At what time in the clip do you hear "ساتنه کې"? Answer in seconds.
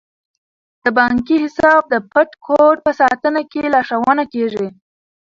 3.01-3.71